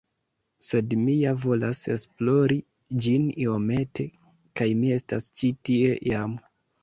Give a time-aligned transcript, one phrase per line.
[0.67, 2.57] sed mi ja volas esplori
[3.07, 4.05] ĝin iomete,
[4.61, 6.35] kaj mi estas ĉi tie jam.